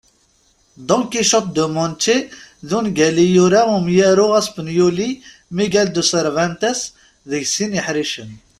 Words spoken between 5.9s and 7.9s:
de Cervantes deg sin